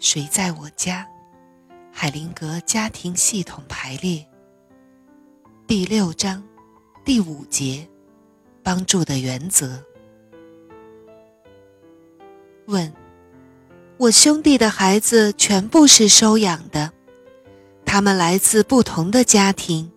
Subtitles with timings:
[0.00, 1.06] 谁在我家？
[1.92, 4.26] 海灵格家庭系统排列
[5.66, 6.42] 第六章
[7.04, 7.86] 第五节：
[8.62, 9.78] 帮助的原则。
[12.64, 12.90] 问：
[13.98, 16.90] 我兄弟的孩子全部是收养的，
[17.84, 19.92] 他们来自不同的家庭，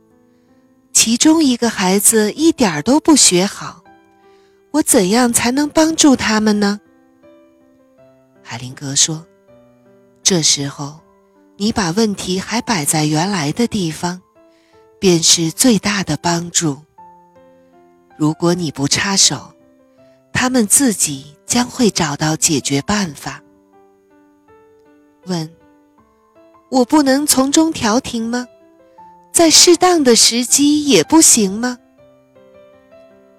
[0.91, 3.81] 其中一个孩子一点儿都不学好，
[4.71, 6.81] 我怎样才能帮助他们呢？
[8.41, 9.25] 海灵格说
[10.23, 10.99] ：“这时候。”
[11.55, 14.19] 你把问题还摆在原来的地方，
[14.99, 16.81] 便是最大的帮助。
[18.17, 19.53] 如果你不插手，
[20.33, 23.39] 他们自己将会找到解决办法。
[25.27, 25.47] 问：
[26.71, 28.47] 我不能从中调停吗？
[29.31, 31.77] 在适当的时机也不行吗？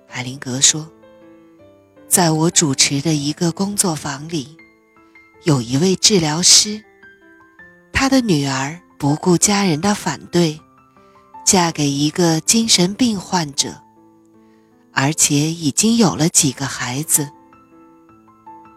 [0.07, 0.89] 海灵格说
[2.07, 4.57] ：“在我主持的一个工作坊里，
[5.45, 6.83] 有一位治疗师。”
[7.93, 10.61] 他的女儿不顾家人的反对，
[11.47, 13.81] 嫁给一个精神病患者，
[14.93, 17.31] 而且已经有了几个孩子。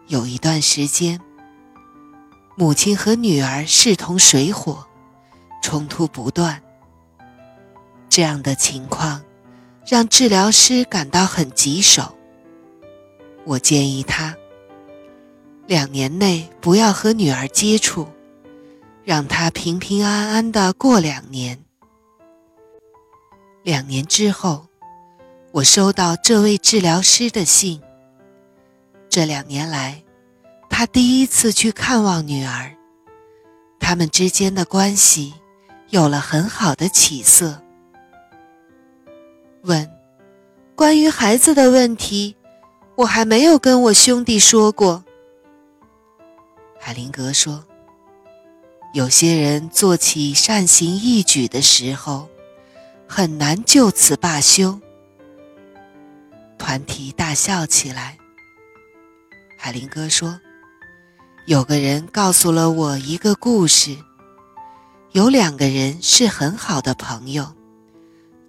[0.08, 1.20] 有一段时间，
[2.56, 4.86] 母亲和女儿势同水火，
[5.62, 6.62] 冲突不断。
[8.08, 9.22] 这样的情况
[9.86, 12.16] 让治疗师感到很棘手。
[13.46, 14.37] 我建议他
[15.68, 18.08] 两年内不要和女儿接触。
[19.04, 21.64] 让她平平安安的过两年。
[23.64, 24.68] 两年之后，
[25.54, 27.82] 我收到这位治疗师的信。
[29.08, 30.04] 这两年来，
[30.70, 32.76] 他第一次去看望女儿，
[33.80, 35.34] 他们之间的关系
[35.88, 37.62] 有了很好的起色。
[39.62, 39.90] 问：
[40.76, 42.36] 关于孩子的问题，
[42.98, 45.06] 我还没有跟我兄弟说过。
[46.80, 47.64] 海灵格说。
[48.94, 52.30] 有些人做起善行义举的时候，
[53.08, 54.80] 很难就此罢休。
[56.58, 58.18] 团体大笑起来。
[59.58, 60.40] 海林哥说
[61.46, 63.96] ：“有个人告诉了我一个故事。
[65.12, 67.54] 有两个人是很好的朋友，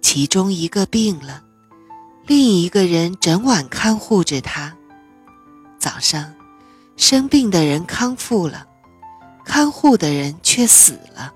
[0.01, 1.43] 其中一个病了，
[2.25, 4.75] 另一个人整晚看护着他。
[5.77, 6.33] 早上，
[6.99, 8.67] 生病的人康复了。”
[9.43, 11.33] 看护的人却死了。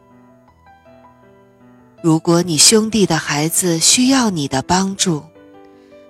[2.03, 5.23] 如果你兄弟的孩子需要你的帮助，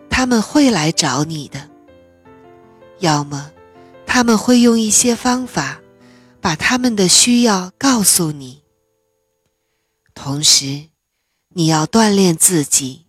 [0.09, 1.69] 他们会来找你的。
[3.00, 3.53] 要么，
[4.06, 5.80] 他们会用一些方法，
[6.42, 8.63] 把他们的需要告诉你。
[10.13, 10.90] 同时，
[11.50, 13.06] 你要锻炼自己，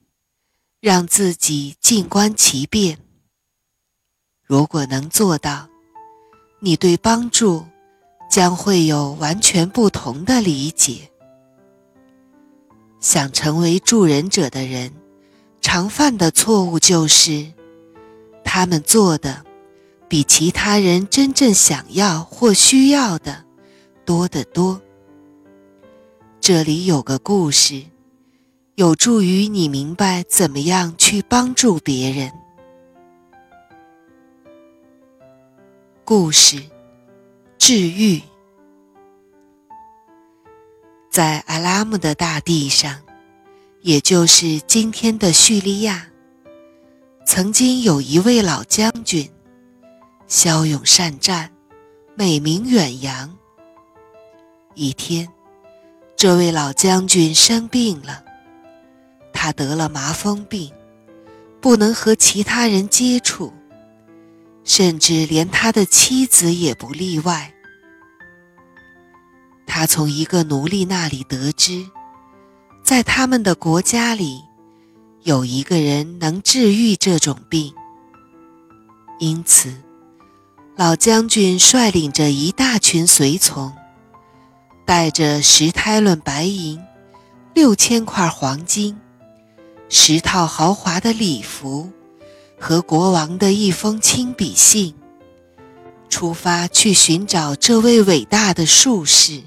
[0.80, 2.98] 让自己静观其变。
[4.44, 5.68] 如果能做到，
[6.64, 7.64] 你对帮助。
[8.30, 11.08] 将会有完全不同的理解。
[12.98, 14.90] 想成为助人者的人，
[15.60, 17.52] 常犯的错误就是，
[18.42, 19.44] 他们做的
[20.08, 23.44] 比其他人真正想要或需要的
[24.04, 24.82] 多得多。
[26.40, 27.84] 这里有个故事，
[28.74, 32.32] 有助于你明白怎么样去帮助别人。
[36.04, 36.62] 故事。
[37.56, 38.20] 治愈，
[41.10, 43.00] 在阿拉姆的大地上，
[43.80, 46.06] 也就是今天的叙利亚，
[47.24, 49.30] 曾经有一位老将军，
[50.26, 51.50] 骁勇善战，
[52.14, 53.34] 美名远扬。
[54.74, 55.26] 一天，
[56.16, 58.22] 这位老将军生病了，
[59.32, 60.70] 他得了麻风病，
[61.62, 63.50] 不能和其他人接触，
[64.64, 67.52] 甚至连他的妻子也不例外。
[69.66, 71.86] 他从一个奴隶那里得知，
[72.82, 74.42] 在他们的国家里，
[75.22, 77.74] 有一个人能治愈这种病。
[79.18, 79.74] 因此，
[80.76, 83.72] 老将军率领着一大群随从，
[84.84, 86.80] 带着十胎论白银、
[87.54, 88.98] 六千块黄金、
[89.88, 91.90] 十套豪华的礼服
[92.58, 94.94] 和国王的一封亲笔信，
[96.08, 99.42] 出发去寻找这位伟大的术士。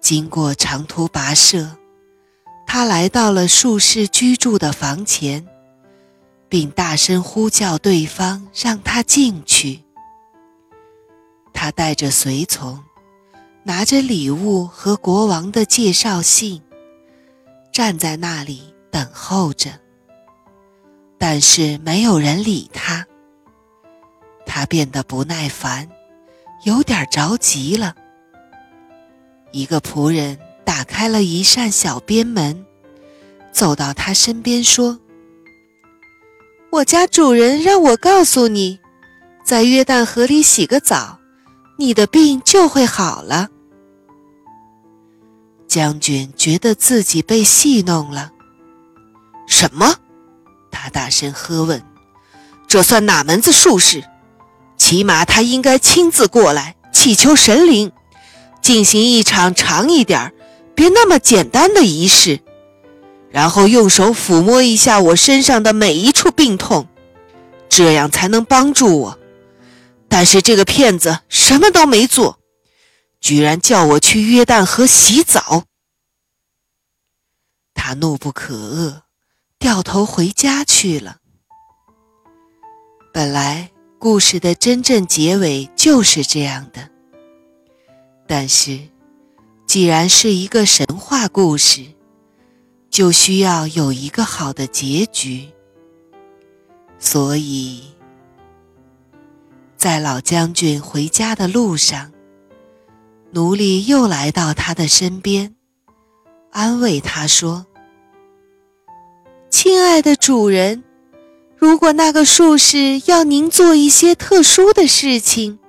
[0.00, 1.76] 经过长途跋涉，
[2.66, 5.46] 他来到了术士居住的房前，
[6.48, 9.84] 并大声呼叫对方让他进去。
[11.52, 12.82] 他带着随从，
[13.62, 16.62] 拿着礼物和国王的介绍信，
[17.70, 19.70] 站在那里等候着。
[21.20, 23.06] 但是没有人理他。
[24.46, 25.86] 他变得不耐烦，
[26.64, 27.94] 有点着急了。
[29.52, 32.64] 一个仆人打开了一扇小边门，
[33.52, 34.98] 走到他身边说
[36.72, 38.80] ：“我家主人让我告诉你，
[39.44, 41.18] 在约旦河里洗个澡，
[41.76, 43.50] 你的病就会好了。”
[45.68, 48.32] 将军觉得自己被戏弄了。
[49.46, 49.94] 什么？
[50.70, 51.82] 他大声喝问
[52.68, 54.04] ：“这算哪门子术士？
[54.76, 57.92] 起码他应该亲自过来，祈求神灵。”
[58.62, 60.34] 进行一场长一点、
[60.74, 62.40] 别那么简单的仪式，
[63.30, 66.86] 然后用手抚摸一下我身上的每一处病痛，
[67.70, 69.18] 这样才能帮助我。
[70.10, 72.38] 但是这个骗子什么都没做，
[73.18, 75.64] 居然叫我去约旦河洗澡。
[77.72, 79.00] 他怒不可遏，
[79.60, 81.18] 掉头回家去了。
[83.12, 86.88] 本来故事的真正结尾就是这样的。
[88.26, 88.80] 但是，
[89.66, 91.84] 既然是一个神话故事，
[92.88, 95.50] 就需要有一个好的结局。
[96.98, 97.84] 所以，
[99.76, 102.12] 在老将军回家的路上，
[103.32, 105.54] 奴隶又来到他的身边，
[106.50, 107.66] 安慰他说
[109.70, 110.82] ：“亲爱的主人，
[111.56, 115.60] 如果那个术士要您做一些特殊的事情。”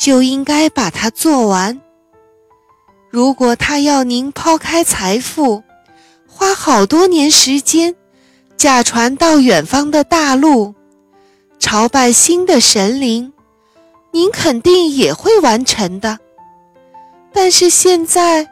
[0.00, 1.82] 就应该把它做完。
[3.10, 5.62] 如果他要您抛开财富，
[6.26, 7.94] 花好多年时间，
[8.56, 10.74] 驾船到远方的大陆，
[11.58, 13.34] 朝拜新的神灵，
[14.12, 16.18] 您肯定也会完成的。
[17.34, 18.48] 但是现在，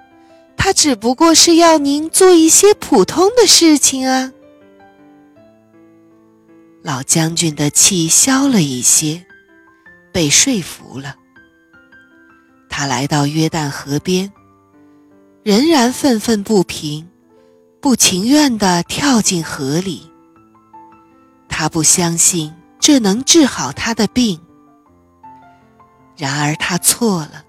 [0.58, 4.30] 他只不过是要您做一些普通的事情啊。
[6.82, 9.26] 老将军的气消了一些，
[10.12, 11.16] 被说服了。
[12.68, 14.32] 他来到约旦河边，
[15.42, 17.08] 仍然愤愤不平，
[17.80, 20.10] 不情愿地跳进河里。
[21.48, 24.40] 他不相信这能治好他的病。
[26.16, 27.44] 然而他错了，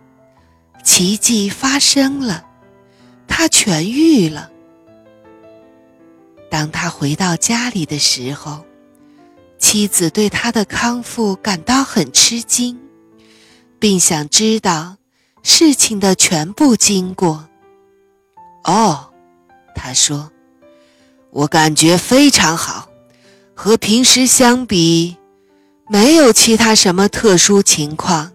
[0.83, 2.43] 奇迹发生了，
[3.27, 4.49] 他痊愈了。
[6.49, 8.65] 当他回到家里的时候，
[9.71, 12.80] 妻子对他的康复感到很吃惊，
[13.77, 14.98] 并想知道。
[15.44, 17.48] 事情的全部经过。
[18.63, 19.12] 哦，
[19.75, 20.31] 他说
[21.30, 22.89] ：“我感觉非常好，
[23.54, 25.18] 和平时相比，
[25.88, 28.31] 没有其他什么特殊情况。